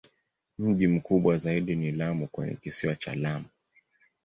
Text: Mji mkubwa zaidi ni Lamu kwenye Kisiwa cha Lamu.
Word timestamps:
Mji 0.59 0.87
mkubwa 0.87 1.37
zaidi 1.37 1.75
ni 1.75 1.91
Lamu 1.91 2.27
kwenye 2.27 2.55
Kisiwa 2.55 2.95
cha 2.95 3.15
Lamu. 3.15 3.45